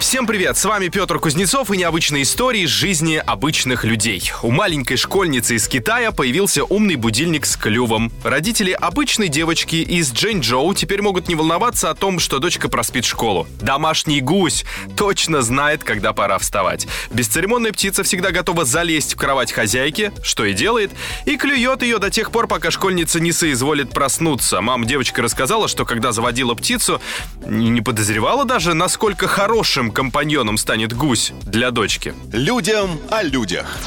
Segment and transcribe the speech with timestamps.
[0.00, 4.32] Всем привет, с вами Петр Кузнецов и необычные истории из жизни обычных людей.
[4.42, 8.10] У маленькой школьницы из Китая появился умный будильник с клювом.
[8.24, 13.46] Родители обычной девочки из Джэньчжоу теперь могут не волноваться о том, что дочка проспит школу.
[13.60, 14.64] Домашний гусь
[14.96, 16.88] точно знает, когда пора вставать.
[17.12, 20.90] Бесцеремонная птица всегда готова залезть в кровать хозяйки, что и делает,
[21.26, 24.60] и клюет ее до тех пор, пока школьница не соизволит проснуться.
[24.60, 27.00] Мама девочка рассказала, что когда заводила птицу,
[27.46, 29.28] не подозревала даже, насколько
[29.70, 32.12] хорошим компаньоном станет гусь для дочки.
[32.32, 33.78] Людям о людях.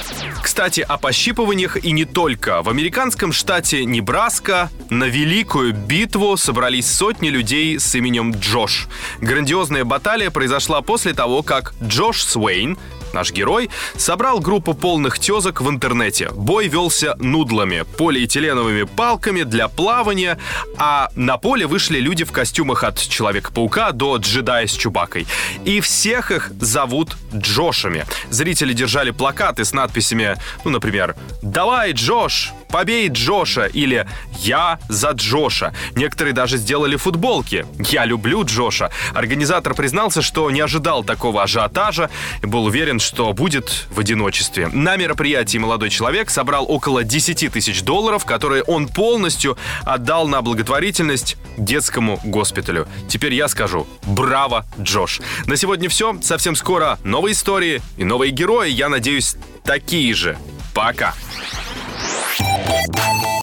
[0.41, 2.61] Кстати, о пощипываниях и не только.
[2.61, 8.87] В американском штате Небраска на великую битву собрались сотни людей с именем Джош.
[9.19, 12.77] Грандиозная баталия произошла после того, как Джош Суэйн,
[13.13, 16.29] Наш герой собрал группу полных тезок в интернете.
[16.31, 20.39] Бой велся нудлами, полиэтиленовыми палками для плавания,
[20.77, 25.27] а на поле вышли люди в костюмах от Человека-паука до джедая с Чубакой.
[25.63, 28.05] И всех их зовут Джошами.
[28.31, 32.51] Зрители держали плакаты с надписями, ну, например, «Давай, Джош!
[32.69, 34.07] Побей Джоша!» или
[34.39, 35.73] «Я за Джоша!».
[35.95, 38.89] Некоторые даже сделали футболки «Я люблю Джоша!».
[39.13, 42.09] Организатор признался, что не ожидал такого ажиотажа
[42.41, 44.69] и был уверен, что будет в одиночестве.
[44.69, 51.37] На мероприятии молодой человек собрал около 10 тысяч долларов, которые он полностью отдал на благотворительность
[51.57, 52.87] детскому госпиталю.
[53.07, 55.21] Теперь я скажу «Браво, Джош!».
[55.45, 56.17] На сегодня все.
[56.21, 58.69] Совсем скоро новые истории и новые герои.
[58.69, 60.37] Я надеюсь, такие же.
[60.73, 61.13] Пока.